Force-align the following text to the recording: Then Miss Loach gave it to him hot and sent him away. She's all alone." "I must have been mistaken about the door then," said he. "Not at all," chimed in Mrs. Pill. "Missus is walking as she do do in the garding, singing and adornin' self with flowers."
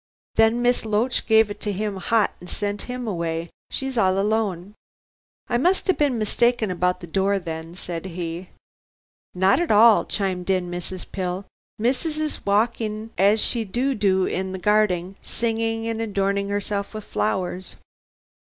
Then 0.33 0.63
Miss 0.63 0.83
Loach 0.83 1.27
gave 1.27 1.51
it 1.51 1.59
to 1.59 1.71
him 1.71 1.97
hot 1.97 2.31
and 2.39 2.49
sent 2.49 2.81
him 2.89 3.07
away. 3.07 3.51
She's 3.69 3.99
all 3.99 4.17
alone." 4.17 4.73
"I 5.47 5.59
must 5.59 5.85
have 5.85 5.99
been 5.99 6.17
mistaken 6.17 6.71
about 6.71 7.01
the 7.01 7.05
door 7.05 7.37
then," 7.37 7.75
said 7.75 8.05
he. 8.05 8.49
"Not 9.35 9.59
at 9.59 9.69
all," 9.69 10.05
chimed 10.05 10.49
in 10.49 10.71
Mrs. 10.71 11.11
Pill. 11.11 11.45
"Missus 11.77 12.17
is 12.19 12.43
walking 12.47 13.11
as 13.15 13.39
she 13.39 13.63
do 13.63 13.93
do 13.93 14.25
in 14.25 14.53
the 14.53 14.57
garding, 14.57 15.17
singing 15.21 15.87
and 15.87 16.01
adornin' 16.01 16.59
self 16.61 16.95
with 16.95 17.03
flowers." 17.03 17.75